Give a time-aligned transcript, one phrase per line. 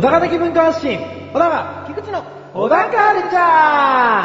[0.00, 0.98] 小高的文化発信、
[1.30, 2.24] 小高、菊池の
[2.54, 4.22] 小高カルチャ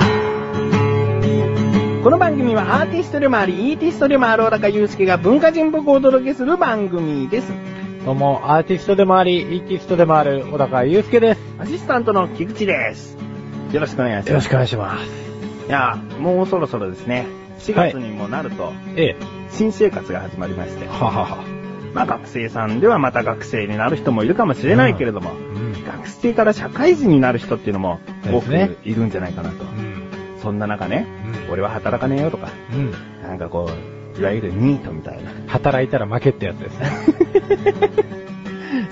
[1.99, 7.51] ーこの番組はアーティストでもあり、イーティストでもある小高祐介が文化人っぽくお届けする番組です。
[8.05, 11.41] どうも、アーティストでもあり、イーティストでもある、小高祐介です。
[11.59, 13.17] アシスタントの菊池です。
[13.73, 14.29] よろしくお願いします。
[14.29, 15.05] よろしくお願いします。
[15.67, 17.25] いや、もうそろそろですね、
[17.59, 19.15] 4月にもなると、ええ。
[19.49, 21.54] 新生活が始まりまして、ははは。
[21.95, 25.83] まあ学生さんではまた学生になる人もいるかもしれないけれども、うん。
[25.85, 28.53] 学生から社会人になる人っていうのも多く
[28.83, 29.63] いるんじゃないかなと。
[29.63, 30.03] うん。
[30.41, 31.07] そんな中ね、
[31.47, 32.91] うん俺は働かねえよとか、うん。
[33.21, 33.69] なんかこ
[34.17, 36.91] う、いわゆるニートみたいな、働いたら負けってやつですね。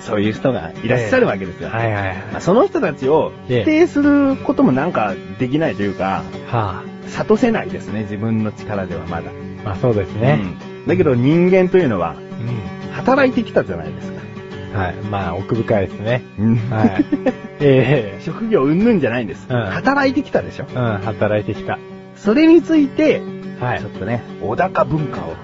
[0.00, 1.68] そういう人がいらっしゃるわけですよ。
[1.68, 2.16] はいはいはい。
[2.32, 9.30] まあその人たちをええ否定することもなんかできないというか、は悟せないですね、自分の力ではまだ。
[9.30, 9.64] あ。
[9.64, 10.38] まあそうですね。
[10.58, 12.92] うんだけど人間というのは、うん。
[12.92, 14.78] 働いてきたじゃないですか。
[14.78, 14.94] はい。
[15.10, 16.22] まあ奥深いですね。
[16.38, 17.04] うんはい。
[17.60, 19.46] ええ職業うんぬんじゃないんです。
[19.48, 20.66] うん働いてきたでしょ。
[20.68, 21.78] うん、働いてきた。
[22.16, 23.22] それについて、
[23.60, 25.34] はいちょっとね、小高文化を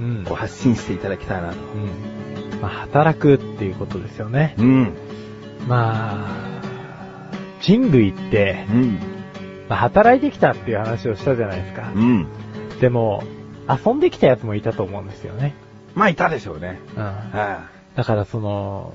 [0.00, 0.24] うん。
[0.24, 1.54] こう発信していただきたいなと。
[1.56, 2.60] うん。
[2.60, 4.54] まあ働くっていうことですよね。
[4.58, 4.92] うん。
[5.68, 6.56] まあ、
[7.60, 8.98] 人類ってう、ん。
[9.68, 11.90] まあ、働いてきたっていう話をしたじゃないですか。
[11.94, 12.26] うん。
[12.80, 13.24] でも、
[13.68, 15.54] 遊んできたやつもいたと思うんですよね。
[15.94, 16.78] まあ、いたでしょうね。
[16.96, 17.02] うん。
[17.02, 18.94] はだからその、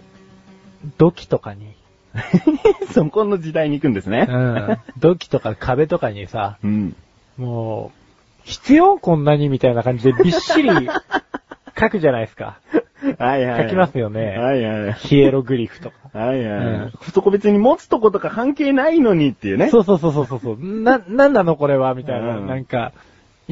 [0.98, 1.74] 土器とかに、い。
[2.94, 4.28] そこの時代に行くんですね。
[4.30, 4.78] うん。
[5.00, 6.96] 土器とか壁とかにさ、うん。
[7.38, 8.02] もう、
[8.44, 10.70] 必要こんなにみたいな感じでびっしり
[11.80, 12.58] 書くじゃないですか。
[13.18, 13.64] はいはい。
[13.64, 14.94] 書きますよねはいはい。
[14.94, 15.96] ヒエログリフとか。
[16.14, 16.66] はいはい。
[16.66, 19.70] うんそこ別に持つとことか関係ないのにっていうね。
[19.70, 20.58] そうそうそうそうそう。
[20.60, 21.96] な、なんなのこれは？
[21.96, 22.38] みたいな。
[22.38, 22.92] うんなんか、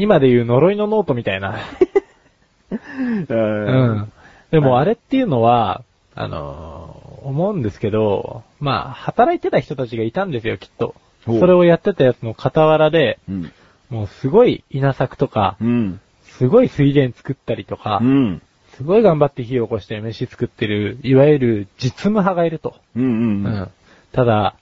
[0.01, 1.57] 今で言う呪いのノートみたいな。
[2.71, 3.25] う。
[3.29, 4.11] うんん。
[4.51, 5.83] でもあれっていうのは、
[6.15, 10.95] あのー思うんですけど、まあ、働いてた人たちがいたんですよ、きっと。
[11.25, 13.51] それをやってたやつの傍らで、うん。
[13.89, 15.99] もうすごい稲作とか、うん。
[16.23, 18.41] すごい水田作ったりとかう、ん。
[18.73, 22.75] すごい頑張って火を起こして飯作ってる、いわゆる実務派がいると。
[22.95, 23.03] うん。
[23.03, 23.45] うん。
[23.45, 23.69] うん。
[24.13, 24.55] ただ、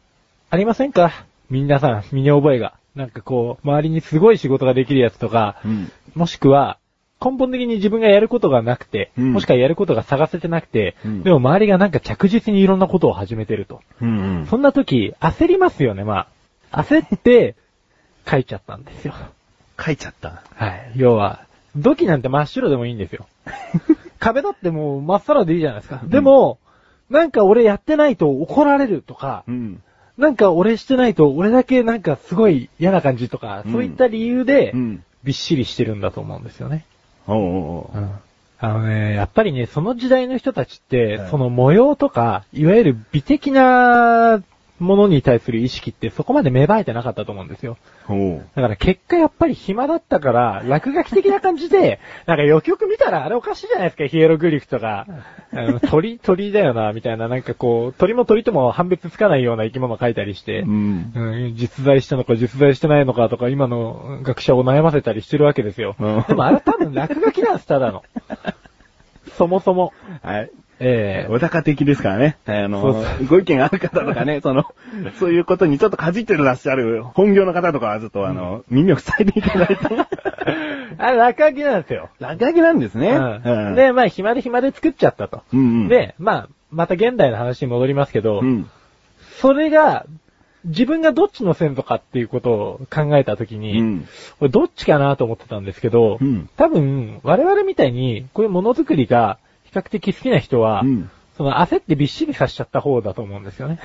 [0.49, 1.11] ありませんか？
[1.49, 2.73] 皆さん、身に覚えが。
[2.97, 5.91] なんかこう、周りにすごい仕事ができるやつとか、うん。
[6.15, 6.79] もしくは、
[7.23, 13.81] 根本的に自分がやることがなくて、うんもしくはやることが探せてなくて、うんでも周りがなんか着実にいろんなことを始めてると。
[14.01, 14.39] うん。
[14.39, 14.47] うん。
[14.47, 16.27] そんな時、焦りますよね、ま
[16.71, 16.81] あ。
[16.81, 17.55] 焦って、
[18.29, 19.13] 書いちゃったんですよ。
[19.79, 20.43] 書いちゃった。
[20.53, 20.91] はい。
[20.95, 23.27] 要は、土器なんて真っ白でもいいんですよ。
[24.19, 26.01] 壁だってもう真っさらでいいじゃないですか。
[26.03, 26.57] でも、
[27.09, 29.81] なんか俺やってないと怒られるとか、うん。
[30.17, 35.03] なんか俺してないと俺だけなんかすごい嫌な感じとか、うんそういった理由でう、ん。
[35.23, 36.85] びっしりしてるんだと思うんですよね。
[37.27, 38.11] おうおうおううん。
[38.59, 44.41] あのね、やっぱりね、その時代の人たちって、はいその模様とか、いわゆる美的な
[44.79, 47.77] ものに対する意識ってそこまで芽生えてなかったと思うんですよ。
[48.55, 55.07] だから結果やっぱり暇だったから、落書き的な感じで、なんかよくよく見たらあれおかしいじゃないですか、ヒエログリフとか。
[55.89, 61.11] 鳥、 鳥だよな、みたいな、なんかこう、鳥も鳥とも判別つかないような生き物書いたりして、うん。
[61.15, 65.95] うん、実在したのか実在してないのかとか、今の学者を悩ませたりしてるわけですよ。
[65.99, 68.03] うんでもあれ多分落書きなんです、ただの。
[69.37, 69.93] そもそも。
[70.21, 70.51] はい。
[70.79, 72.37] ええ小高的ですからね。
[72.45, 74.65] あのそうそ、ご意見ある方とかね、 その、
[75.15, 79.75] そういうことにちょっとかじってらっしゃる本業の方とかはちょっとあの、耳を塞いでいただいて。
[80.99, 82.09] あれ落書きなんですよ。
[82.19, 83.09] 落書きなんですね。
[83.09, 85.41] うんで、まあ暇で暇で作っちゃったと。
[85.53, 88.69] うんうん、で、まあ、また現代の話に戻りますけど、うん。
[89.39, 90.05] それが、
[90.65, 94.07] 自分がどっちの先祖かっていうことを考えたときに、うん。
[94.39, 99.46] これどっちかなと思ってたんですけど、うん多分、我々みたいに、こういうものづくりが比
[99.77, 103.79] 較的好きな人は、うんその焦ってびっしりさしちゃった方だと思うんですよね。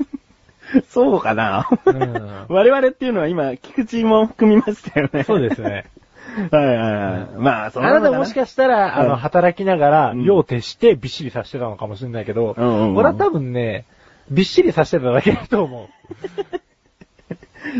[0.90, 1.66] そうかな。
[1.86, 5.24] うん我々っていうのは今、菊池も含みましたよね。
[5.24, 5.86] そうですね。
[6.52, 7.38] はいはいはい。
[7.38, 13.86] まあ、そあなたもしかしたら、あの、うん働きながら、うん用を徹してびっしりさせてたのかもしれないけど、うんうんうん俺は多分ね、
[14.30, 15.88] びっしりさせてただけだと思う。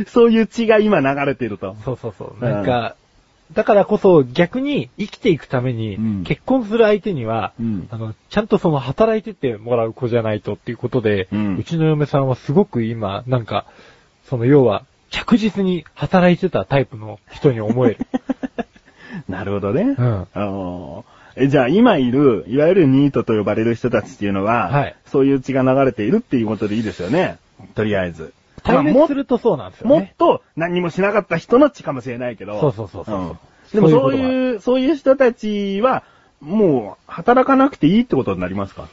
[0.09, 1.77] そういう血が今流れてると。
[1.85, 2.45] そうそうそう。
[2.45, 2.97] なんか、
[3.53, 13.67] だからこそ逆に生きていくために、うん結婚する相手には、うんあの、ちゃんとその働いててもらう子じゃないとっていうことで、うんちの嫁さんはすごく今、なんか、
[14.29, 17.99] その要は、着実に働いてたタイプの人に思える。
[19.29, 19.83] なるほどね。
[19.83, 21.05] うんあの
[21.41, 27.39] えじゃあ今いる、いわゆるニートと呼ばれる人たちっていうのは、はいそういう血が流れているっていうことでいいですよね。
[27.75, 28.35] とりあえず。
[28.61, 30.15] 対立するとそうなんですよもっね。
[30.19, 32.61] と何もしなかった人の血かもしれないけど。
[32.61, 33.39] そうそうそうそううん
[33.73, 36.03] でもそういうそういう人たちは、
[36.41, 38.89] もう、働かなくていいってことになりますか？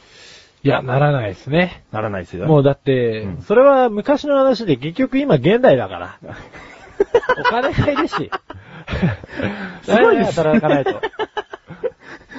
[0.62, 1.82] いや、ならないですね。
[1.92, 2.46] ならないですよ。
[2.46, 6.18] もうだって、うんそれは昔の話で結局今現代だから。
[7.40, 8.30] お金がいるし。
[9.82, 11.00] すごいです働かないと。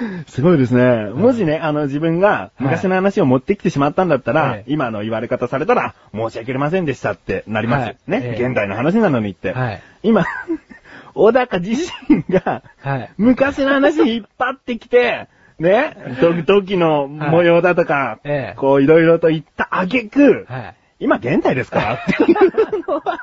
[0.28, 1.10] すごいですね。
[1.12, 7.86] もしね、あの、自分が昔の話を持ってきてしまったんだったら、はい今の言われ方されたら、申し訳ありませんでしたってなります。
[7.86, 9.54] はいね、ええ現代の話なのにって。
[9.54, 9.82] はい。
[10.04, 10.26] 今、
[11.14, 13.10] 小高自身が、はい。
[13.18, 15.28] 昔の話引っ張ってきて、
[15.60, 20.76] ね、時時の模様だとか、ええこういろいろと言った挙句、はい。
[21.00, 23.20] 今現代ですかっていうのは、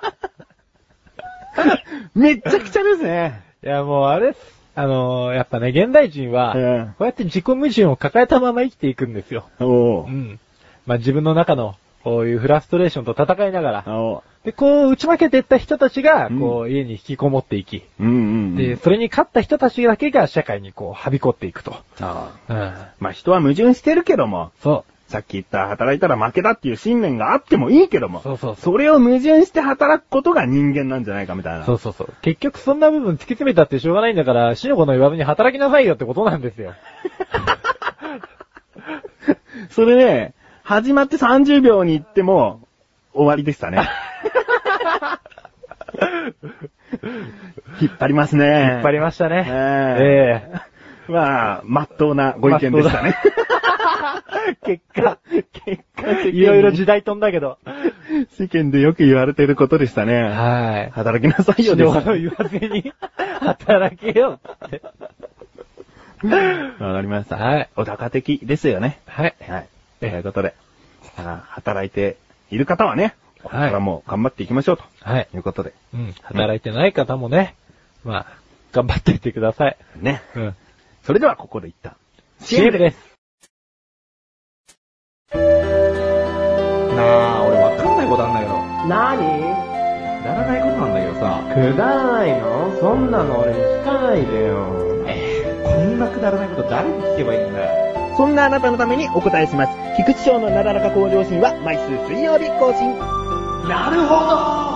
[2.14, 3.42] めっちゃくちゃですね。
[3.62, 4.53] いや、もうあれっす。
[4.76, 9.48] あのーやっぱね、現代人は、えこうやって自己矛盾を抱えたまま生きていくんですよ。
[9.60, 10.40] えおううん。
[10.86, 18.12] まあ、自分の中の、こういうフラストレーションと戦いながら、おで、こう、打ち負けていった人たちが、うんこう、家に引きこもっていき、ううんう
[18.52, 18.56] ん。
[18.56, 21.76] で、それに勝った人たちだけが社会にこう、はびこっていくと。
[22.00, 22.74] ああうん。
[23.00, 31.62] まあ人は矛盾してるけども、そさっき言った働いたら負けだっていう信念があってもいいけども、そうそうそそれを矛盾して働くことが人間なんじゃないかみたいな。
[31.62, 31.66] う。
[31.66, 32.12] そうそうそう。
[32.20, 36.74] 結局そんな部分突き詰めたってしょうがないんだから、死の子の言わずに働きなさいよってことなんですよ。
[39.70, 40.34] それね、
[40.64, 42.66] 始まって30秒に行っても、
[43.12, 43.88] 終わりでしたね。
[47.80, 48.72] 引っ張りますね。
[48.72, 49.46] 引っ張りましたね。
[49.48, 50.74] ええ
[51.06, 53.14] まあ、まっとうなご意見でしたね。
[54.48, 55.18] え 結果、
[55.64, 57.58] 結果的にいろいろ時代飛んだけど。
[58.30, 60.22] 世間でよく言われてることでしたね。
[60.22, 60.90] はい。
[60.90, 62.06] 働きなさいよです。
[62.06, 62.92] の言わずに、
[63.40, 64.82] 働けよって。
[66.78, 67.36] わかりました。
[67.36, 67.68] はい。
[67.76, 69.00] お高的ですよね。
[69.06, 69.34] はい。
[69.48, 69.68] はい。
[70.00, 70.54] ということで、
[71.16, 72.16] あ働いて
[72.50, 74.84] いる方はね、ここはいからもう頑張っていきましょうと。
[75.00, 75.28] はい。
[75.34, 75.74] いうことで。
[75.92, 76.14] うん。
[76.22, 77.56] 働いてない方もね、
[78.04, 78.26] まあ、
[78.72, 79.76] 頑張っていってください。
[79.96, 80.22] ね。
[80.34, 80.56] うん。
[81.02, 81.94] それではここで一旦。
[82.40, 83.13] CM です。
[86.96, 88.54] なあ、俺わかんないことあんだけど。
[88.88, 89.54] なに
[90.22, 91.42] くだらないことなんだけどさ。
[91.54, 92.72] くだらないの？
[92.80, 95.04] そんなの俺に聞かないでよ。
[95.06, 98.14] えー、こんなくだらないこと誰に聞けばいいんだよ。
[98.16, 99.72] そんなあなたのためにお答えします。
[99.96, 102.96] 菊池賞のなだらか向上心は毎週水曜日更新。
[103.68, 104.14] なるほ
[104.68, 104.73] ど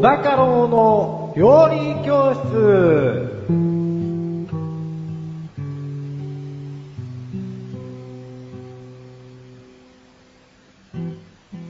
[0.00, 3.28] 小高郎の料理教室。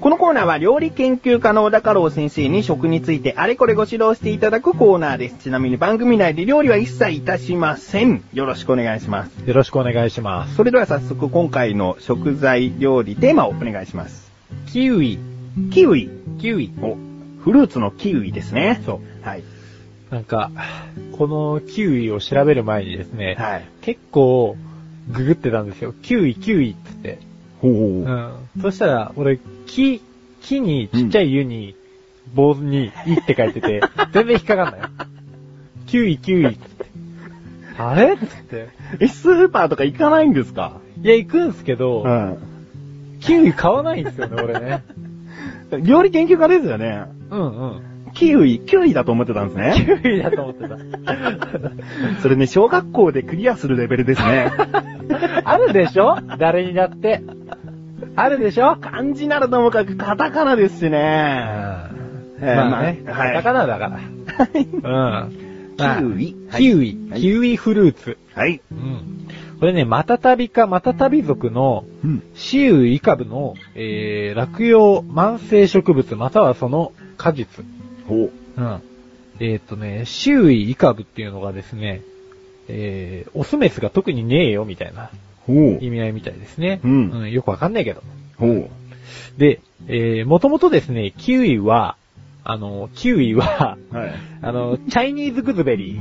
[0.01, 5.39] このコーナーは料理研究家の小高郎先生に食についてあれこれご指導していただくコーナーです。
[5.41, 8.23] ちなみに番組内で料理は一切いたしません。
[8.33, 9.41] よろしくお願いします。
[9.45, 10.55] よろしくお願いします。
[10.55, 14.31] それでは早速今回の食材料理テーマをお願いします。
[14.67, 15.19] キウイ。
[15.73, 16.09] キウイ。
[16.41, 16.71] キウイ。
[16.81, 17.10] お、
[17.41, 18.81] フルーツのキウイですね。
[18.85, 19.27] そう。
[19.27, 19.43] はい。
[20.11, 20.51] なんか、
[21.17, 23.65] このキウイを調べる前にですね、はい。
[23.83, 24.57] 結構、
[25.11, 25.93] ググってたんですよ。
[26.03, 27.19] キウイ、キウイって言って。
[27.61, 27.73] ほう。
[27.73, 28.33] うん。
[28.63, 30.03] そしたら、俺、木、
[30.43, 31.75] 木に、ちっちゃい湯に、
[32.35, 33.81] 棒に、いって書いてて、
[34.13, 34.91] 全然引っかかんない。
[35.87, 36.59] キウイ、キウイって。
[37.79, 38.15] あれ？
[38.15, 38.69] って。
[39.01, 40.79] え、スーパーとか行かないんですか？
[41.03, 42.39] いや、行くんすけど、ん。
[43.21, 44.83] キウイ買わないんですよね、俺ね。
[45.83, 47.05] 料理研究家ですよね。
[47.31, 47.81] うんうん。
[48.13, 50.01] キウイ、キウイだと思ってたんですキね。
[50.05, 50.77] ウイだと思ってた。
[52.23, 54.51] それね、小学校でクリアするレベルですね。
[55.45, 56.17] あるでしょ？
[56.39, 57.23] 誰にだって。
[58.17, 58.77] あるでしょ？
[58.81, 61.47] 漢字ならともかくカタカナですしね。
[62.43, 63.99] えーまあね、まあはいカタカナだから。
[64.57, 64.83] うん。
[64.83, 67.17] まあキウイキウイは。
[67.17, 68.17] いキウイフルーツ。
[68.35, 68.61] はい。
[68.73, 69.03] うん。
[69.61, 72.23] これね、マタタビかマタタビ属のうん。
[72.35, 77.65] シウイカブの、えー、落葉慢性植物またはその果実。
[78.09, 78.31] ほう。
[78.57, 78.83] うん。
[79.39, 82.01] えーっ、とね、雌雄異株っていうのがですね、
[82.69, 85.11] えー、オスメスが特にねえよみたいな
[85.47, 85.79] ほう。
[85.85, 86.81] 意味合いみたいですね。
[86.83, 88.03] うんよくわかんないけど。
[88.39, 88.71] ほう。
[89.37, 91.97] で、えー、もともとですね、キウイは、
[92.45, 94.15] あの、キウイは、はい。
[94.41, 96.01] あの、チャイニーズグズベリ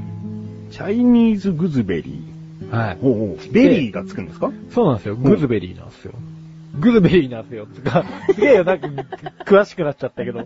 [0.72, 2.38] チャイニーズグズベリー。
[2.72, 3.00] はいー。。
[3.02, 3.54] ほうほう。
[3.54, 4.52] ベリーがつくんですか？
[4.72, 5.16] そうなんですよ。
[5.16, 6.14] んグズベリーなんですよ。
[6.80, 7.68] グズベリーなんですよ。
[7.74, 8.88] つか、 すげえよ、なんか、
[9.46, 10.44] 詳しくなっちゃったけど、う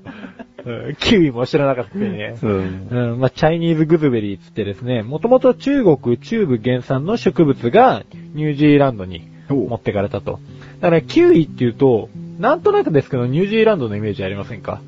[0.92, 2.36] んキウイも知らなかったけどね。
[2.42, 2.88] うん。
[3.12, 8.04] うん、まあ、チャイニーズグズベリーつってですね、もともと中国中部原産の植物が
[8.34, 10.40] ニュージーランドに持ってかれたと。
[10.80, 14.80] だからキウイっていうと、なんとなくですけど、ニュージーランドのイメージありませんか？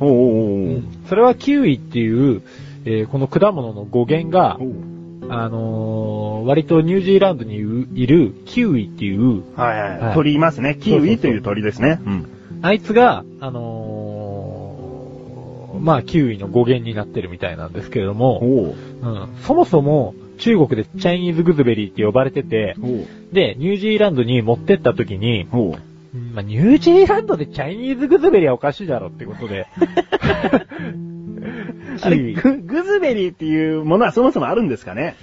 [0.00, 2.42] おうおうおうそれはキウイっていう、
[2.84, 4.72] えーこの果物の語源がお、う
[5.28, 7.56] あのー割とニュージーランドに
[7.94, 9.98] いるキウイっていう、はいはい。
[9.98, 10.76] はい鳥いますね。
[10.80, 12.00] キウイという鳥ですね。
[12.04, 12.26] うん。
[12.62, 22.76] あいつが、あのーまあ、キウイの語源になってるみたいなんですけれども、おううん、そもそも中国でチャイニーズグーズベリーって呼ばれてて、
[23.32, 25.46] で、ニュージーランドに持ってった時に、
[26.32, 29.66] まあ、ニュージーランドでチャイニーズグーズベリーはおかしいだろってことで。
[32.02, 35.16] あグーズベリーっていうものはそもそもあるんですかね？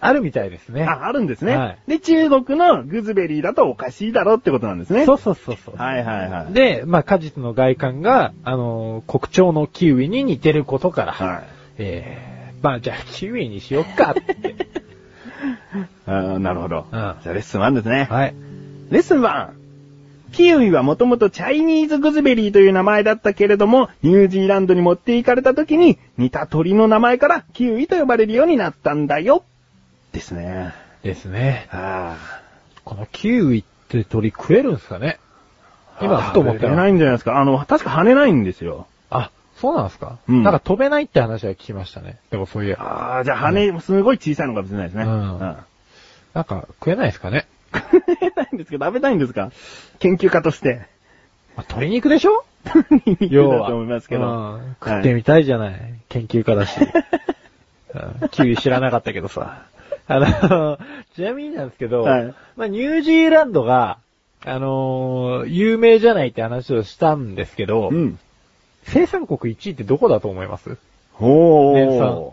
[0.00, 0.84] あるみたいですね。
[0.84, 1.56] あ、あるんですね。
[1.56, 5.04] はいで、中国のグーズベリーだとおかしいだろってことなんですね。
[5.04, 5.76] そうそうそうそう。
[5.76, 6.52] はいはいはい。
[6.52, 11.42] で、まあ、果実の外観が、あのー国鳥のキウイに似てることから、はい。
[11.78, 14.56] えー、まあ、じゃあ、キウイにしよっかって。
[16.06, 16.86] あーなるほど。
[16.90, 18.06] うんじゃあレッスン1ですね。
[18.10, 18.34] はい。
[18.90, 19.48] レッスン 1!
[20.32, 29.44] キウイはもともとチャイニーズグーズベリーという名前だったけれども、ニュージーランドに持って行かれた時に似た鳥の名前からキウイと呼ばれるようになったんだよ。
[30.12, 30.74] ですね。
[31.02, 31.68] ですね。
[31.72, 32.16] あ
[32.84, 35.18] このキウイって鳥食えるんですかね？
[35.98, 36.04] あ。
[36.04, 36.76] 今、ふと思ったら。
[36.76, 37.38] ないんじゃないですか。
[37.40, 38.86] あの、確か跳ねないんですよ。
[39.10, 42.18] あ、そうなんですか、うんなんか飛べないって話は聞きましたね。
[42.30, 42.84] でもそういえば。
[42.84, 45.04] ああ、じゃあ羽、すごい小さいのかもしれないですね。
[45.04, 45.56] うんうん
[46.32, 47.46] なんか食えないですかね？
[47.74, 49.50] 食べたいんですけど、食べたいんですか？
[49.98, 50.86] 研究家として。
[51.56, 52.44] まあ、鶏肉でしょ？
[53.20, 53.68] 要は。
[53.68, 54.54] と思いますけど。
[54.54, 55.94] うん食ってみたいじゃない。
[56.08, 56.78] 研究家だし。
[57.94, 59.64] うんキウイ知らなかったけどさ。
[60.12, 60.78] あの、
[61.14, 63.98] ちなみになんですけど、はいまあ、ニュージーランドが、
[64.44, 68.18] あのー有名じゃないって話をしたんですけど、うん。
[68.84, 70.78] 生産国1位ってどこだと思います？
[71.12, 72.32] ほ年産ー。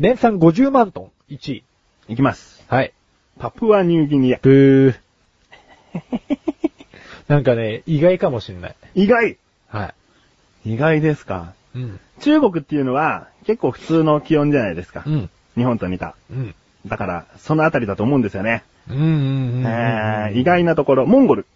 [0.00, 1.64] 年産50万トン、1位。
[2.08, 2.64] いきます。
[2.68, 2.92] はい。
[3.38, 4.38] パプアニューギニア。
[4.42, 4.94] ブー。
[7.28, 8.74] なんかね、意外かもしんない。
[8.94, 9.38] 意外
[9.68, 9.94] は
[10.64, 10.72] い。
[10.72, 11.54] 意外ですか？
[11.74, 12.00] うん。
[12.20, 15.04] 中国っていうのは結構普通の気温じゃないですか。
[15.06, 15.30] うん。
[15.56, 16.16] 日本と似た。
[16.30, 16.54] うん。
[16.86, 18.62] だから、そのあたりだと思うんですよね。
[18.88, 18.96] うん。
[18.96, 19.02] うん。
[19.02, 19.06] う
[19.62, 19.66] ん。
[19.66, 21.46] えー、意外なところ、モンゴル。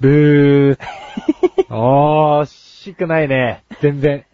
[0.00, 0.78] ブ ー。
[1.68, 3.64] 惜しくないね。
[3.80, 4.24] 全然。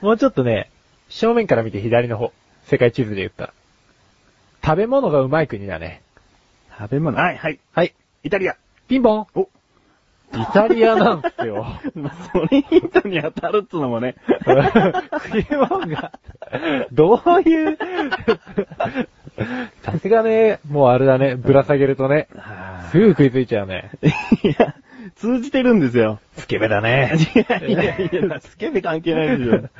[0.00, 0.70] もうちょっとね、
[1.08, 2.32] 正面から見て左の方。
[2.64, 3.52] 世界地図で言ったら。
[4.64, 6.02] 食べ物がうまい国だね。
[6.78, 7.16] 食べ物。
[7.16, 7.58] はい、はい。
[7.72, 7.94] はい。
[8.22, 8.56] イタリア。
[8.88, 9.48] ピンポンお。
[10.32, 11.66] イタリアなんですよ。
[11.94, 14.14] まあ、それヒントに当たるっつうのもね。
[15.24, 16.12] 食い物が、
[16.92, 17.78] どういう、
[19.82, 22.28] さすがね、もうあれだね、ぶら下げるとね、
[22.90, 23.90] すぐ食いついちゃうね。
[24.02, 24.08] い
[24.58, 24.74] や、
[25.16, 26.20] 通じてるんですよ。
[26.36, 27.12] スケベだね。
[27.36, 29.58] いやいやいや、スケベ関係ないですよ。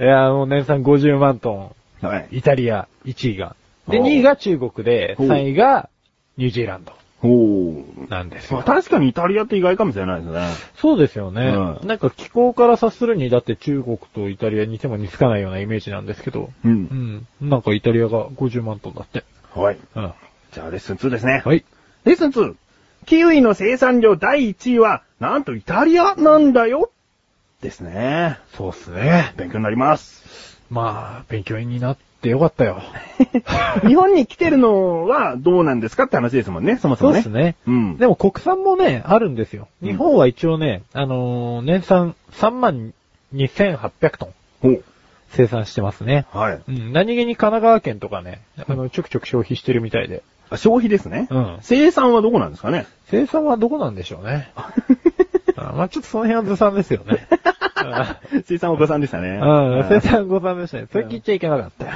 [0.00, 2.38] いや、もう年産50万トはいン。。
[2.38, 3.56] イタリア、1位が。
[3.88, 5.88] で、おう2位が中国で、ほう3位が
[6.36, 8.10] ニュージーランドおー。
[8.10, 8.64] なんですよまあ。
[8.64, 10.48] 確かにイタリアって意外かもしれないですね。
[10.76, 11.48] そうですよね。
[11.80, 16.50] うんなんか気候から察するに、だって中国とイタリア似ても似つかないようなイメージなんですけど。
[16.64, 16.68] う。
[16.68, 17.26] うんん。
[17.40, 19.24] なんかイタリアが50万トンだって。
[19.54, 19.78] はい。
[19.96, 20.12] うん。
[20.52, 21.42] じゃあレッスン2ですね。
[21.44, 21.64] はい。
[22.04, 22.54] レッスン 2!
[23.06, 26.90] キウイの生産量第1位は、なんとイタリアなんだよ
[27.60, 28.38] ですね。
[28.54, 29.32] そうっすね。
[29.36, 30.58] 勉強になります。
[30.70, 32.82] まあ、勉強になってよかったよ。
[33.86, 37.22] 日本に来てるのはどうなんですかって話ですもんね、そもそもね。
[37.22, 37.56] そうですね。
[37.66, 37.96] うん。
[37.96, 39.68] でも国産もね、あるんですよ。
[39.82, 42.92] うん日本は一応ね、あのー年産3万
[43.34, 44.32] 2800ト
[44.62, 44.78] ン。
[45.30, 46.26] 生産してますね。
[46.32, 46.60] はい。
[46.68, 50.22] うん、何気に神奈川県とかね、あの、ちょくちょく消費してるみたいで。
[50.50, 51.28] あ消費ですね。
[51.30, 54.50] うん生産はどこなんですかね生産はどこなんでしょうね。
[55.56, 57.26] あまあちょっとその辺はずさんですよね。
[58.46, 59.40] 生産は誤算でしたね。
[59.42, 60.86] うん、生産ございましたね。
[60.90, 61.92] それ聞いちゃいけなかったよ。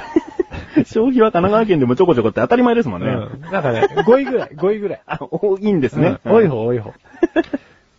[0.85, 3.07] 消費は神奈川県でもちょこちょこって当たり前ですもんね。
[3.07, 3.41] うん。
[3.51, 5.01] なんかね、5位ぐらい、5位ぐらい。
[5.07, 6.17] あ、多いんですね。
[6.25, 6.93] うん多い方、多い方。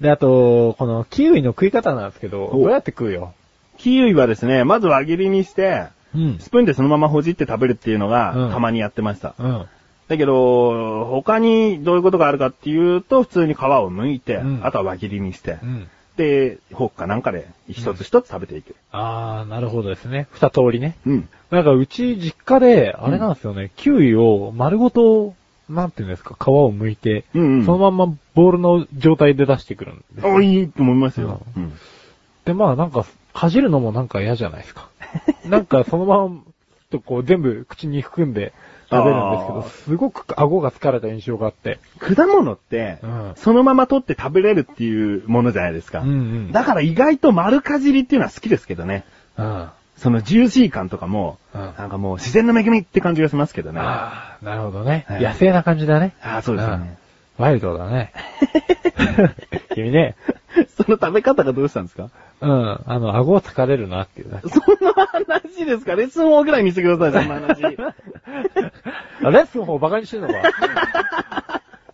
[0.01, 3.33] で、あと、このキウイの食い方なんですけど、おどうやって食うよ？
[3.79, 5.85] キウイはですね、まず輪切りにして、
[6.15, 6.39] うん。
[6.39, 9.35] スプーンでそのままほじって食べるっていうのが、うんたまにやってました。
[9.39, 9.65] うん。
[10.09, 15.89] だけど、他にどういうことがあるかっていうと、普通に皮を剥いて、うんあとは輪切りにして、うん。
[16.17, 18.77] で、フォークかなんかで一つ一つ食べていく。
[18.93, 20.29] あー、なるほどですね。
[20.31, 20.97] 二通りね。
[21.07, 21.29] うん。
[21.51, 25.35] なんかうち実家で、あれなんですよね、キウイを丸ごと、
[25.69, 27.67] なんていうんですか、皮を剥いて、うんうん。
[27.67, 31.41] そのまんまボールの状態で出してくるんですよあ、いいと思いますよ。
[31.57, 31.73] うん。
[32.45, 34.89] で、まあなんか、かじるのもなんか嫌じゃないですか。
[35.47, 36.41] なんかそのまま、
[36.91, 38.53] とこう全部口に含んで
[38.97, 41.79] 食べるんですけど、すごく顎が疲れた印象があって。
[41.99, 46.01] 果物って、うんそのまま取って食べれるっていうものじゃないですか。
[46.01, 46.53] うんうん。
[46.53, 49.05] だから意外と丸かじりっていうのは好きですけどね。
[49.37, 49.69] うん。
[49.97, 53.81] そのジューシー感とかも、うんなんかもう自然の恵みって感じがしますけどね。
[53.81, 55.05] あああ、なるほどね。
[55.09, 56.15] はい野生な感じだね。
[56.23, 56.97] あー、そうですよね。
[57.39, 58.13] ワイルドだね。
[59.75, 60.15] 君ね、
[60.77, 62.11] その食べ方がどうしたんですか？
[62.45, 62.81] うん。
[62.87, 64.41] あの、顎を疲れるなっていうね。
[64.43, 65.95] そんな話ですか？
[65.95, 67.65] レッスン4ぐらいにしてください、そんな話。
[69.23, 70.35] あレッスンの方バカにしてんのか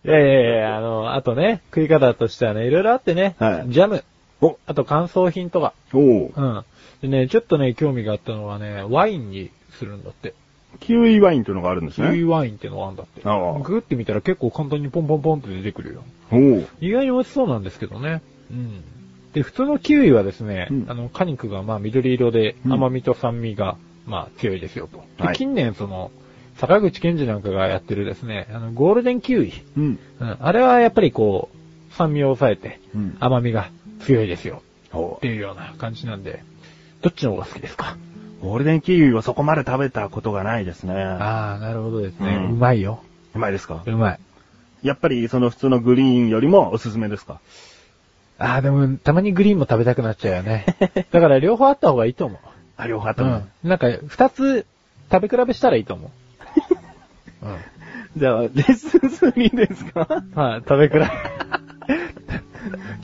[0.03, 4.03] いやいやいや、あの、あとね、食い方としてはね、いろいろあってね、はいジャム、
[4.41, 6.65] お、あと乾燥品とか、おううん。
[7.01, 10.33] でね、ちょっとね、興味があったのはね、ワインにするんだって。
[10.79, 12.23] キウイワインというのがあるんですキウイね。
[12.25, 13.21] ワインってのがあるんだって。
[13.25, 16.03] ああグって見たら結構簡単にポンポンポンって出てくるよ。
[16.31, 16.67] おう。
[16.79, 18.21] 意外に美味しそうなんですけどね。
[18.49, 18.83] うん。
[19.33, 25.03] で、普通のキウイはですね、うんあの、果肉がまあ緑色でうん甘みと酸味がまあ強いですよと。
[25.17, 26.11] ではい近年その、
[26.57, 29.53] 坂口健二なんかがやってるですね、あの、ゴールデンキウイ。
[29.77, 29.99] うん。
[30.19, 30.37] うん。
[30.39, 33.17] あれはやっぱりこう、酸味を抑えてうん。
[33.19, 33.69] 甘みが
[34.01, 34.61] 強いですよ。
[34.93, 36.43] おっていうような感じなんで、
[37.01, 37.95] どっちの方が好きですか？
[38.41, 40.93] ゴールデンキウイはそこまで食べたことがないですね。
[40.93, 42.35] ああ、なるほどですね。
[42.35, 43.01] うんうまいよ。
[43.33, 43.83] うまいですか？
[43.85, 44.19] うまい。
[44.83, 47.39] やっぱりその普通のグリーンよりもおすすめですか？
[48.43, 50.65] ああ、でも、たまにグリーンも食べたくなっちゃうよね。
[51.11, 52.39] だから両方あった方がいいと思う。
[52.77, 53.69] あ、両方あったのうん。
[53.69, 54.65] なんか、二つ
[55.11, 56.07] 食べ比べしたらいいと思
[57.41, 57.45] う。
[57.45, 57.57] うん。
[58.17, 58.99] じゃあ、レッスン
[59.31, 60.07] 3ですか？
[60.35, 61.05] はい、食べ比べ。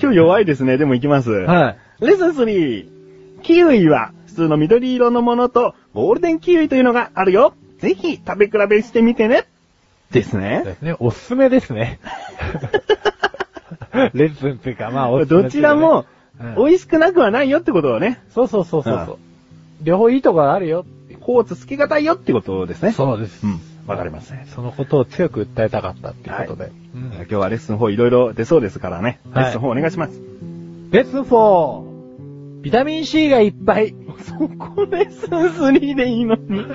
[0.01, 0.77] 今日弱いですね。
[0.77, 1.31] でも行きます。
[1.31, 2.05] はい。
[2.05, 3.41] レッスン3。
[3.43, 7.53] キウイは普通の緑色のものとゴールデンキウイというのがあるよ。
[7.79, 9.45] ぜひ食べ比べしてみてね。
[10.11, 10.75] ですでね。
[10.79, 10.95] すね。
[10.99, 11.99] おすすめですね。
[14.13, 16.05] レッスンっていうか、まあ、おすすめどちらも
[16.39, 18.21] うん美味しくなくはないよってことをね。
[18.29, 19.17] そうそうそうそうそう。
[19.81, 20.85] 両方いいところあるよ。
[21.21, 22.91] コーツつけがたいよってことですね。
[22.91, 23.45] そうです。
[23.45, 23.59] うん。
[23.87, 24.45] わかりますね。
[24.53, 26.71] そのことを強く訴えたかったっていうことで。
[26.93, 29.19] うん今日はレッスン4いろいろ出そうですからね。
[29.33, 30.21] レはいッスン4お願いします。
[30.91, 32.61] レッスン 4!
[32.61, 33.95] ビタミン C がいっぱい。
[34.19, 36.65] そこレッスン3でいいのに。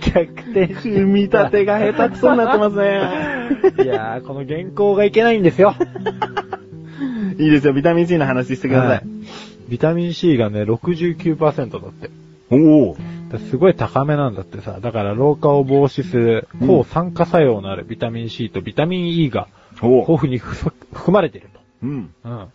[0.00, 3.00] 逆転組み立てが下手くそになってますね。
[3.82, 5.74] いやー、この原稿がいけないんですよ。
[7.38, 9.02] いいですよ、ビタミン C の話してください。
[9.68, 12.10] ビタミン C がね、69%だって。
[12.50, 12.96] おお。
[13.30, 14.78] だすごい高めなんだってさ。
[14.80, 19.48] だから老化を防止する抗酸化作用のあるビタミン C とビタミン E が
[19.82, 20.72] お豊富に含
[21.08, 21.48] まれている
[21.82, 22.10] うん。
[22.22, 22.28] と。
[22.28, 22.46] うん。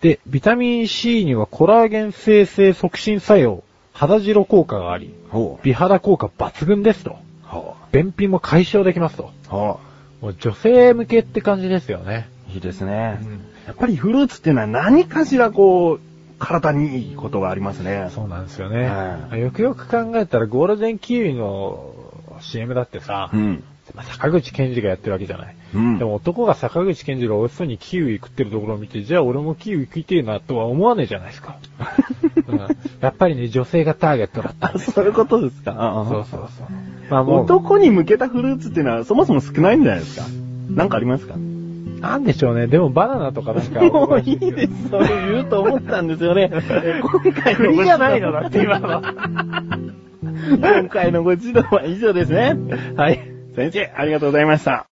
[0.00, 5.14] で、ビタミン C にはコラーゲン生成促進作用、肌白効果があり。
[5.62, 7.16] 美肌効果抜群ですと。
[7.42, 9.30] ほ便秘も解消できますと。
[10.20, 12.28] もう女性向けって感じですよね。
[12.50, 12.52] う。
[12.54, 13.18] いいですね。
[13.22, 16.00] うんやっぱりフルーツっていうのは何かしらこう、
[16.40, 18.08] 体にいいことがありますね。
[18.12, 18.88] そうなんですよね。
[18.88, 21.94] はよくよく考えたらゴールデンキウイの
[22.40, 23.62] CM だってさ、うん。
[23.94, 25.56] まあ坂口健二がやってるわけじゃない。
[25.74, 25.98] うん。
[25.98, 31.56] でも男が坂口健二が美味しそうにキウイ食ってるところを見て、じゃあ俺もキウイ食いてえなとは思わねえじゃないですか。
[32.48, 36.06] うん、やっぱりね、女性がターゲットだったんあ、ですそういうことですか？
[36.08, 36.66] そうそうそう。
[37.10, 40.26] まあもう、男に向けたフルーツっていうのはそもそも少ないんじゃないですか？
[40.70, 41.34] なんかありますか？
[41.36, 42.66] なんでしょうね。
[42.66, 43.80] でもバナナとかなんか。
[43.82, 44.88] もういいです。
[44.88, 46.50] それ言うと思ったんですよね。
[46.52, 49.02] え今回の栗じゃないのだって今の。
[50.58, 52.56] 今回のご指導は以上ですね。
[52.96, 53.20] はい。
[53.60, 54.86] 先生、ありがとうございました。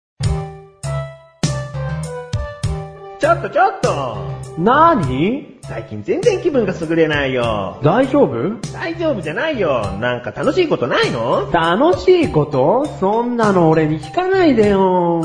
[3.18, 4.16] ちょっとちょっと
[4.58, 7.80] なーに最近全然気分が優れないよ。
[7.82, 8.60] 大丈夫？
[8.74, 9.92] 大丈夫じゃないよ。
[9.92, 11.50] なんか楽しいことないの？
[11.50, 12.84] 楽しいこと？
[13.00, 15.24] そんなの俺に聞かないでよ。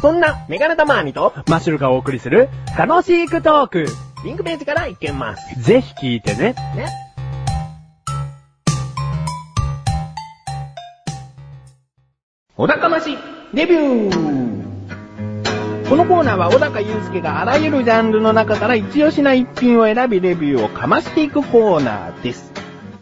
[0.00, 3.86] そんな、メガネタマーニと、マッシュルがお送りする楽しいクトーク。
[4.24, 5.60] リンクページからいけます。
[5.60, 6.54] ぜひ聞いてね。
[6.74, 6.86] ね。
[12.54, 13.16] 小高まし、
[13.54, 22.52] デビューこのコーナーは小高祐介があらゆるジャンルの中から一押しな一品を選びレビューをかましていくコーナーです。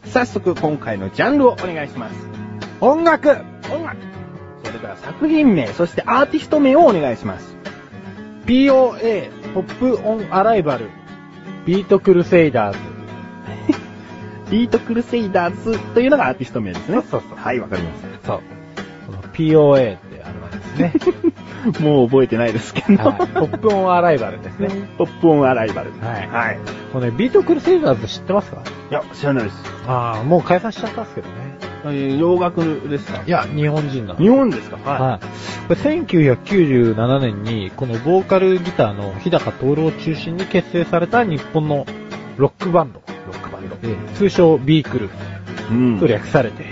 [0.05, 2.15] 早速今回のジャンルをお願いします。
[2.81, 3.31] 音楽
[3.73, 3.97] 音楽。
[4.63, 7.57] それでは作品名、そしてアーティスト名をお願いします。
[8.47, 10.91] POA、ポップオンアライバル、
[11.67, 12.79] ビートクルセイダーズ。
[14.53, 16.95] ビートクルセイダーズというのがアーティスト名ですね。
[16.95, 18.60] そうそうそうはい、わかりましそう。
[19.41, 20.93] POA ってあれなんですね。
[21.75, 21.81] た。
[21.83, 23.03] もう覚えてないですけど。
[23.11, 23.17] はい。
[23.19, 24.69] ポップオンアライバルですね。
[24.99, 25.91] ポップオンアライバル。
[26.01, 26.59] はいはい。
[26.93, 28.63] このね、ビートクルセイダーズ知ってますか？
[28.91, 29.57] いや、知らないです。
[29.87, 31.35] ああ、もう解散しちゃったんですけどね。
[31.85, 33.23] えー洋楽ですか？
[33.27, 34.77] いや、日本人な日本ですか？
[34.91, 35.21] はい。
[35.69, 41.85] これ1997年に、このボーカルギターの日高徹を中心に結成された日本の
[42.39, 43.03] ロックバンド。
[43.27, 43.77] ロックバンド。
[43.83, 45.11] えー通称ビークル
[45.71, 46.65] うんと略されて、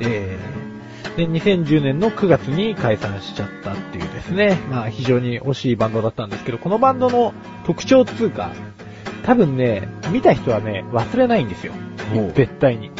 [0.00, 0.69] えー
[1.16, 7.34] で、2010年の9月に解散しちゃったっていうですね、まあ非常に惜しいバンドだったんですけど、このバンドの
[7.64, 8.52] 特徴つうか、
[9.24, 11.72] 多分ね、見た人はね、忘れないんですよ。
[12.34, 12.90] 絶対に。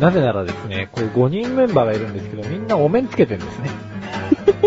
[0.00, 3.70] なぜならですね、これ5人メンバーがいるんですけど、みんなお面つけてるんですね。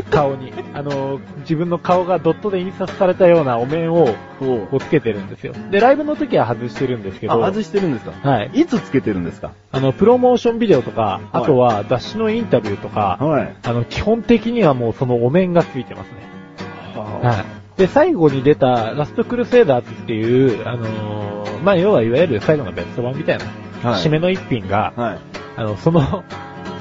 [0.04, 0.54] 顔に。
[0.74, 5.54] あの、自分の顔がドットで印刷されたようなお面を、こうつけてるんですよ。
[5.72, 8.30] で、ライブの時は外してるんですけあ、ど、外してるんですか？
[8.30, 8.52] はい。
[8.54, 9.52] いつつけてるんんですか？
[9.72, 13.56] あの、プロモーションビデオとか、あとは雑誌のインタビューとか、はい。
[13.64, 16.16] あの、基本的にはもうそのお面がついてますね。
[16.96, 17.46] ははい。
[17.80, 25.18] で、最後に出たラストクルセイダーズっていう、あのーまあ、要はいわゆる最後のベスト版みたいな、はい締めの一品が、はい。
[25.58, 26.24] あの、その、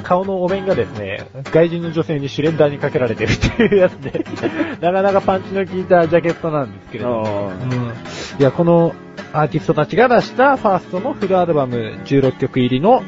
[0.05, 4.25] 顔のお面がですね、外人の女性にシュレッダーにかけられてるっていうやつで、
[4.81, 8.41] なかなかパンチの効いたジャケットなんですけれども、あうん。
[8.41, 8.95] いや、この
[9.33, 13.03] アーティストたちが出したファーストのフルアルバム16曲入りの、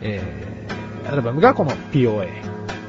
[0.00, 2.28] えー、アルバムがこの POA、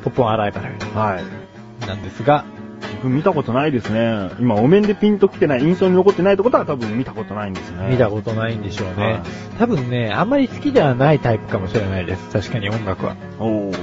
[0.03, 0.99] ポップオンアライバルあ。
[0.99, 1.85] はい。
[1.85, 2.45] なんですが、
[2.81, 4.31] 自分見たことないですね。
[4.39, 7.89] 今、お面でピンと来てない、印象に残ってないってことは多分見たことないんですね。
[7.89, 9.05] 見たことないんでしょうね。
[9.05, 9.21] はい
[9.59, 12.29] 多分ね、あんまり好きではないタイプかもしれないです。
[12.29, 13.17] 確かに音楽は。
[13.39, 13.77] おー。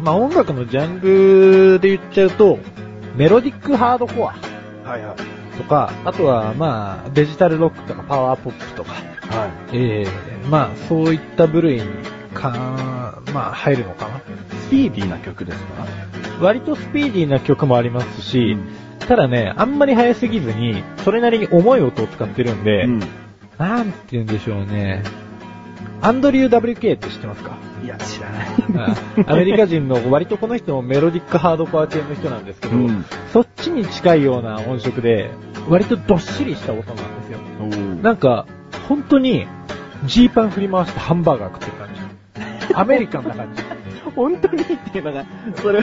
[0.00, 2.60] まあ音楽のジャンルで言っちゃうと、
[3.16, 4.36] メロディックハードコア
[4.88, 5.16] はいはい。
[5.56, 9.76] とか、あとはまあデジタルロックとかパワーポップとか、はい。
[9.76, 10.06] ええ
[10.48, 11.82] まあそういった部類に
[12.28, 14.20] か、まあ入るのかな。
[14.66, 15.86] スピーディーな曲ですか？
[16.40, 22.98] 割とスピーディーな曲もありますし、うんただね、あんまり速すぎずに、それなりに重い音を使ってるんで、うん。
[23.56, 25.02] なんて言うんでしょうね。
[26.02, 27.56] アンドリュー WK って知ってますか？
[27.82, 28.48] いや、知らない。
[29.26, 35.30] アメリカ人の割とこの人もメロディックハードコア系の人なんですけど、うんそっちに近いような音色で、
[35.70, 37.38] 割とどっしりした音なんですよ。
[38.02, 38.46] なんか、
[38.90, 39.46] 本当に、
[40.04, 42.00] ジーパン振り回してハンバーガー食ってる感じ。
[42.74, 43.62] アメリカンな感じ。
[44.14, 45.24] 本当にっていうのが、
[45.56, 45.82] それ、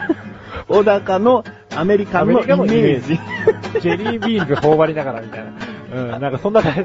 [0.68, 1.44] 小高の
[1.76, 3.20] アメリカンのイメージ。
[3.82, 5.52] ジェリービーンズ頬張りながらみたいな。
[6.16, 6.80] うん、なんかそんな感じ。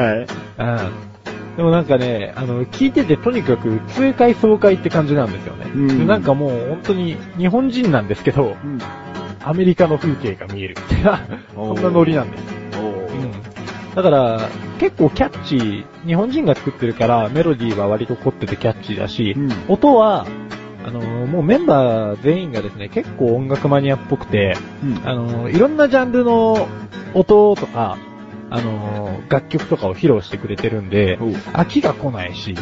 [0.00, 0.18] はい。
[0.18, 1.56] うん。
[1.56, 5.66] でもなんかね、あの、聞いててとにかく痛快爽快って感じなんですよね。
[5.74, 8.78] うんでなんかもう本当に日本人なんですけど、うん。
[9.42, 11.20] アメリカの風景が見えるみたいな、
[11.54, 12.42] そんなノリなんです。
[12.78, 13.55] おうんー。
[13.96, 20.26] だから、結構キャッチー、日本人が作ってるからメロディーは割と凝っててキャッチーだし、うん音は、
[20.84, 24.54] あのーもうメンバー全員がですね、結構音楽マニアっぽくて、
[24.84, 26.68] うんあのーいろんなジャンルの
[27.14, 27.96] 音とか、
[28.50, 31.18] あのー楽曲とかを披露してくれてるんで、
[31.54, 32.54] 飽きが来ないし、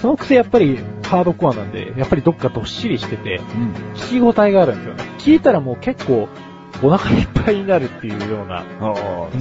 [0.00, 3.72] そのくせやっぱりハードコアなんで、やっぱりどっかどっしりしてて、うん。
[3.94, 5.04] 聞き応えがあるんですよね。
[5.18, 6.28] 聞いたらもう結構
[6.82, 8.64] お腹いっぱいになるっていうような、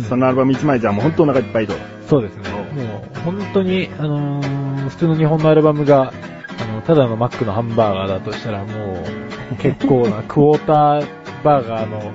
[0.10, 1.74] そのアルバム1枚じゃもう本当お腹いっぱいと。
[2.08, 2.50] そうですね。
[2.52, 6.14] もう本当に、あのー普通の日本のアルバムが、
[6.60, 9.04] あの、ただのマックのハンバーガーだとしたらも
[9.52, 11.08] う、結構なクォーター
[11.44, 12.12] バーガーの、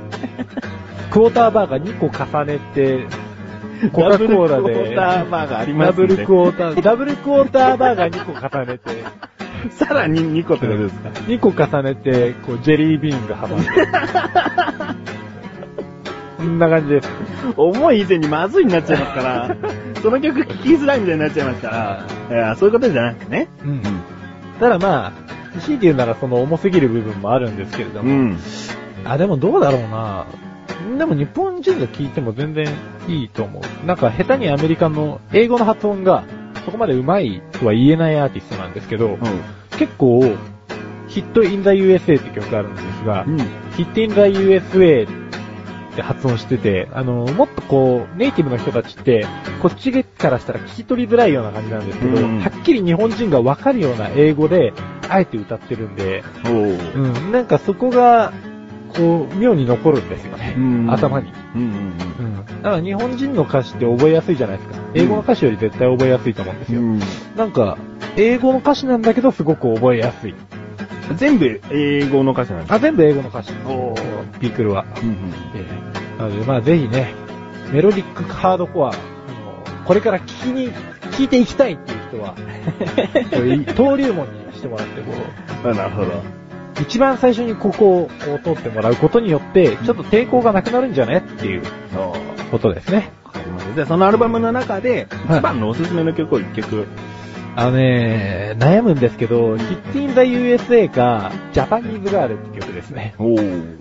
[1.11, 3.07] クォーターバーガー2個重ねて、
[3.93, 8.91] コカ・コーラダブルクォーターで、バーガーありますダブルクォーター、ダブルクォーターバーガー2個重ねて、
[9.71, 13.69] さらに2個ってことですか？2個重ねて、こう、ジェリービーンが挟んで。
[16.39, 17.09] こんな感じです。
[17.57, 19.57] 重い以前にまずいになっちゃいますから、
[20.03, 21.69] その曲聴きづらいみたいになっちゃいますか
[22.29, 23.49] ら、いやそういうことじゃなくてね。
[23.65, 23.83] うん。
[24.59, 25.13] ただま
[25.57, 28.39] あ、強いて言うならその重すぎる部分もあるんですけれども、うん。
[29.05, 30.27] あ、でもどうだろうな
[30.99, 32.67] でも日本人が聞いても全然
[33.07, 33.87] いいと思う。
[33.87, 36.25] なんか下手にアメリカの英語の発音が
[36.65, 39.19] そこまで上手いとは言えないアーティストなんですけど、
[39.79, 40.23] 結構、
[41.09, 43.39] ヒットインザ USA って曲があるんですが、うん。
[43.77, 45.07] ヒットインザ USA
[45.93, 49.27] って発音してて、あの、もっとこう、ネイティブの人たちって、
[49.61, 52.39] こっちからしたら聞き取りづらいような感じなんですけど、うん。
[52.41, 54.73] はっきり日本人がわかるような英語で、
[55.09, 56.25] あえて歌ってるんで、
[56.95, 58.33] うん、なんかそこが、
[58.97, 60.55] こう、妙に残るんですよね。
[60.57, 61.33] うん頭に。
[61.55, 61.69] うんうん
[62.19, 62.37] うん。
[62.37, 64.77] だから日本人の歌詞って覚えやすいじゃないですか。
[64.95, 66.81] 英語の歌詞より絶対覚えやすいと思うんですよ。
[66.81, 67.01] うん。
[67.37, 67.79] なんか、
[68.17, 70.35] 英語の歌詞なんだけどすごく覚えやすい。
[71.17, 73.53] 全部英語の歌詞なんですあ、全部英語の歌詞。
[73.67, 74.85] おービークルは。
[75.03, 77.15] うんええなので、まあぜひね、
[77.73, 80.73] メロディックハードコア、あのこれから聞きに、
[81.13, 82.35] 聞いていきたいっていう人は、
[83.77, 85.13] 登竜門にしてもらって、こ
[85.65, 86.42] う、あなるほど。
[86.81, 88.11] 一番最初にここを
[88.43, 91.63] 通ってもらうことによって、ちょっと抵抗がなくなるんじゃねっていう
[92.51, 93.13] ことですね。
[93.25, 93.75] わかりました。
[93.75, 96.87] じゃあそのアルバムの中で、はい一番のおすすめの曲を一曲。
[97.55, 103.15] あのね、悩むんですけど、ヒッティンザ USA か、ジャパニーズガールって曲ですね。
[103.19, 103.77] おー。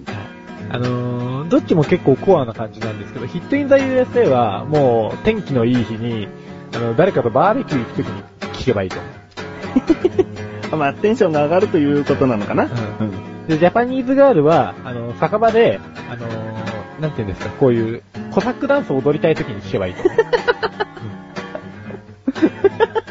[0.70, 6.28] あのー、どっちも結構コアな感じなんですけど、ヒットインザ USA はもう天気のいい日に、
[6.74, 8.24] あの、誰かとバーベキュー行くときに
[8.58, 10.26] 聴けばいいと思う。
[10.78, 12.66] まあ、テンションが上がるということなのかな。
[13.00, 15.80] うんで、ジャパニーズガールは、あの、酒場で、
[16.10, 20.04] あのー、なんていうんですか、こういう、コサックダンスを踊りたいときに聴けばいいと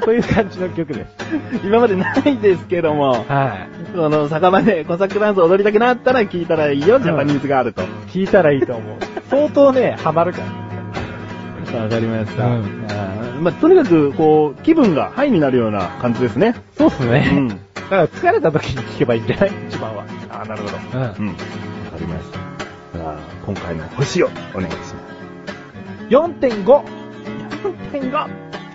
[0.03, 1.11] そういう感じの曲です。
[1.62, 7.83] 今までないですけども、はその酒場でコサックダンス踊りたくなったら聞いたらいいよ、ジャパニーズがあると。
[7.83, 7.85] い。
[8.09, 8.99] 聞いたらいいと思う。
[9.29, 10.70] 相当ね、ハマるから。
[11.77, 12.46] わかりました。
[12.46, 16.55] うんあーまあ、とにかく、こう、気分がハイになるような感じですね。
[16.77, 17.31] そうっすね。
[17.33, 19.53] うんだから疲れた時に聞けばいいんじゃない？
[19.68, 20.05] 一番は。
[20.31, 20.77] あなるほど。
[20.99, 21.07] うんうん。
[21.07, 21.18] わか
[21.99, 22.99] りました。
[22.99, 24.94] じゃあ、今回の星をお願いします。
[26.11, 26.83] 4.5!
[27.92, 28.27] 4.5!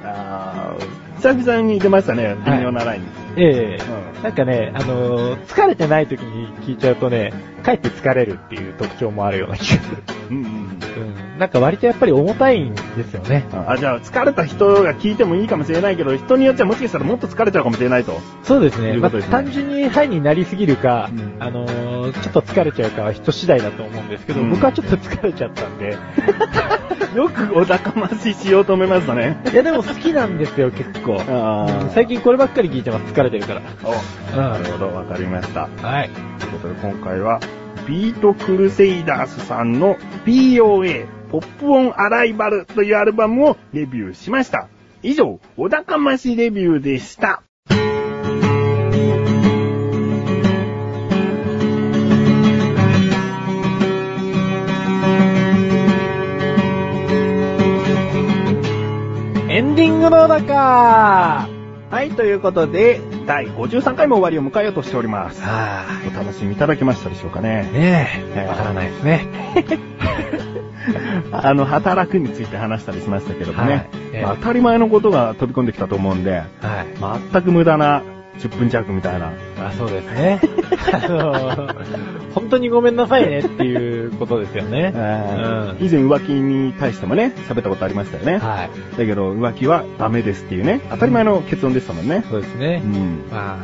[0.03, 3.03] あー久々に出ましたね、微妙なライン。
[3.37, 3.83] ええ
[4.17, 7.31] うんなんかね、あのー疲れてない時に聞いちゃうとね、
[7.63, 10.03] かえって疲れるっていう特徴もあるような気がする。
[10.31, 11.39] うんうんうん。
[11.39, 13.45] なんか割とやっぱり重たいんですよね。
[13.51, 18.19] あ、じゃあ、疲れた人が聞いてもいいかもしれないけど、人によっちゃもしかしたらもっと疲れちゃうかもしれないと。
[18.43, 18.93] そうですね。
[18.93, 25.97] すね単純にハイになりすぎるか、うんあのーちょっと疲れちゃうかは人次第だと思うんですけど、うん僕はちょっと疲れちゃったんで、
[27.15, 29.41] よくお高まししようと思いましたね。
[29.51, 31.21] いやでも好きなんですよ、結構。
[31.27, 33.61] あうん最近こればっかり聞いてます、疲れてるから。
[33.83, 35.69] お、なるほど、わかりました。
[35.81, 36.09] はい。
[36.39, 37.39] ということで今回は、
[37.87, 44.67] ビートクルセイダースさんの POA、ポップオンアライバルというアルバムをレビューしました。
[45.03, 47.43] 以上、お高ましレビューでした。
[59.55, 61.47] エンディングの中
[61.89, 65.41] はい、ということで、第53回も終わりを迎えようとしております。
[65.45, 67.63] あお楽しみいただけましたでしょうかね。
[67.71, 69.25] ねえ、ええわからないですね。
[71.31, 73.71] あの、働くについて話したりしましたけどもね。
[73.71, 76.49] はいええまあ当たり前のことが飛び込んできたと思うんで、はい。
[77.31, 78.03] 全く無駄な
[78.39, 79.31] 10分弱みたいな。
[79.57, 80.41] まあそうですね。
[80.93, 81.67] あの
[82.33, 84.91] 本当にごめんなさいねっていうことですよね。
[84.93, 88.37] うん以前浮気に対してもね、喋ったことありましたよね。
[88.37, 88.97] はい。
[88.97, 92.23] だけど浮気はダメですっていうね、当たり前の結論でしたもんね。
[92.29, 92.81] そうですね。
[92.83, 93.23] うん。
[93.31, 93.59] ま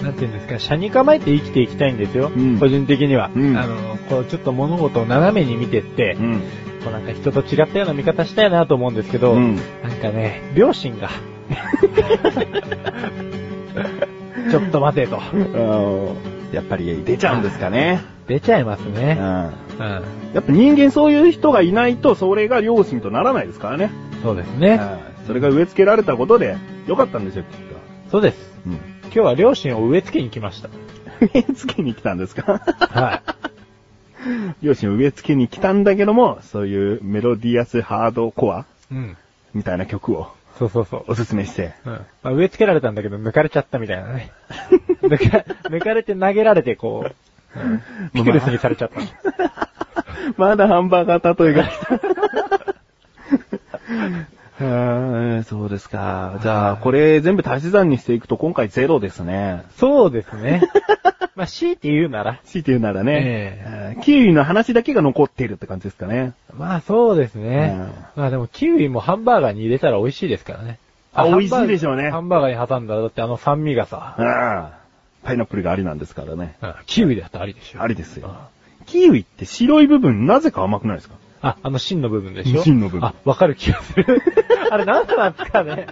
[0.00, 2.30] あ、なんていうんですか、車に構えて生きていきたいんですよ。
[2.34, 3.30] うん個人的には。
[3.34, 6.42] うんあの、こうちょっと物事を斜めに見てって、うん。
[6.84, 11.08] こうなんか人と違ったような見方したいなと思うんですけど、うんなんかね、両親が、
[14.50, 15.18] ちょっと待てと。
[16.52, 18.00] やっぱり出ちゃうんですかね。
[18.28, 18.94] 出ちゃいますうん。
[18.94, 19.16] ね。
[19.18, 19.82] やう
[20.36, 20.38] ん。
[20.38, 23.90] っぱ人間そういう人がいないと、それが両親とならないですからね。
[24.22, 24.80] そうですね。
[25.08, 26.54] うんそれが植え付けられたことで、
[26.86, 27.48] よかったんですよ、きっ
[28.10, 28.50] そうです。
[28.62, 28.68] と。
[28.70, 28.74] うん。
[29.04, 30.68] 今日は両親を植え付けに来ました。
[31.20, 32.60] 植え付けに来たんですか？
[32.90, 33.22] は
[34.62, 38.94] 両親 を植え付けに来たんだけども、そういうメロディアスハードコアい。
[38.94, 39.16] うん。
[39.54, 41.04] みたいな曲をそうそうそう。
[41.08, 41.74] おすすめして。
[41.84, 41.92] うん。
[41.92, 44.32] まあ、植え付けられたんだけど、抜かれちゃったみたいなね。
[45.02, 47.14] 抜か、抜かれて投げられて、こう、
[47.60, 49.00] うんピクルスにされちゃった。
[50.36, 52.00] まだハンバーガー例えが来た。
[54.60, 56.38] うーんそうですか。
[56.42, 59.64] じゃあ、これ全部足し算にしていくと今回ゼロですね。
[59.76, 60.62] そうですね。
[61.34, 62.38] まあ、強いて言うなら。
[62.44, 63.22] 強いて言うならね。
[63.24, 66.32] えうんキウイの話だけが残っているって感じですかね。
[66.56, 67.76] まあ、そうですね。
[68.14, 70.78] まあでも、キウイもハンバーガーに入れたら美味しいですからね。
[71.16, 74.66] あ美味しいでしょうねハンバーガーに挟んだら、だってあの酸味がさ、うん
[75.24, 76.54] パイナップルがありなんですからね。
[76.62, 77.82] うんキウイだとありでしょ。
[77.82, 78.48] ありですよあ。
[78.86, 81.14] キウイって白い部分なぜか甘くないですか？
[81.46, 82.62] あ、あの芯の部分でしょ？
[82.62, 84.22] 芯の部分あ、わかる気がする。
[84.70, 85.86] あれなんなんですかね？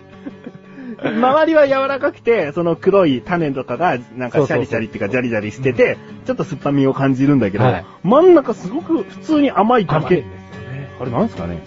[1.02, 10.06] 周りは柔らかくて、その黒い種とかが、なんかシャリシャリっていうかジャリジャリしてて、ちょっと酸っぱみを感じるんだけど、はい真ん中すごく普通に甘いだけ。
[10.06, 10.90] 甘いんですよね。
[11.00, 11.62] あれなんですかね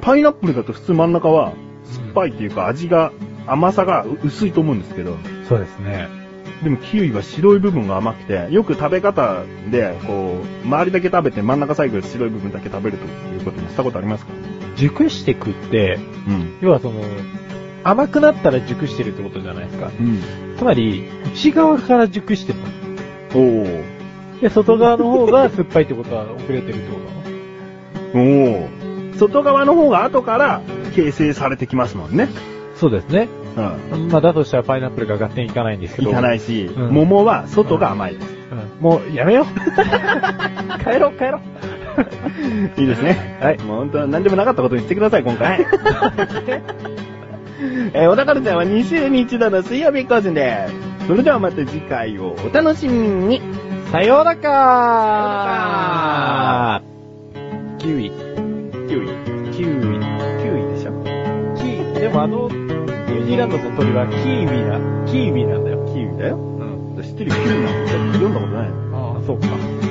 [0.00, 1.52] パイナップルだと普通真ん中は
[1.84, 3.12] 酸っぱいっていうか味が、
[3.46, 5.16] 甘さが薄いと思うんですけど、
[5.48, 6.08] そうですね？
[6.62, 14.32] でもキウイは白い部分が甘くて、よく食べ方で、こう、周りだけ食べて真ん中最後白い部分だけ食べるということもしたことありますか？
[14.76, 16.58] 熟してくって、うん。
[16.60, 17.00] 要はその、
[17.84, 19.90] 甘くなったら熟してるってことじゃないですか。
[19.98, 20.22] うん。
[20.56, 22.64] つまり、内側から熟してるの。
[23.34, 24.40] おー。
[24.40, 27.00] で、外側の方が酸っぱいってことは遅れてるってこ
[28.12, 28.62] となの？
[28.62, 29.18] おー。
[29.18, 30.62] 外側の方が後から
[30.94, 32.28] 形成されてきますもんね。
[32.76, 33.28] そうですね。
[33.56, 34.08] うん。
[34.08, 36.10] まあ、だとしたらパイナップルが合点いかないんですけど。
[36.10, 38.28] いかないし、うん桃は外が甘いです。
[38.52, 39.46] うんもう、やめよう。
[40.84, 41.40] 帰ろう、帰ろう。
[42.80, 43.36] いいですね。
[43.40, 45.60] はいもう本当は何でもなかったことにしてください、今回。
[47.94, 50.74] えー、小田カルチャーは2週に1度の水曜日更新です。
[51.06, 53.40] それではまた次回をお楽しみに。
[53.92, 56.82] さようなら
[57.78, 58.10] キウイ。
[58.88, 59.08] キウイ。
[59.52, 59.64] キウイ。
[59.64, 59.66] キウ
[60.58, 60.92] イでしょ
[61.56, 61.62] キ
[62.00, 62.48] でもあの、
[63.32, 65.82] ニューランドの鳥はキーウィな、キーウィなんだよ。
[65.86, 66.36] キウイだよ。
[66.36, 67.02] うん。
[67.02, 69.81] 知ってるよキウイなんて読んだことないのああ、そうか。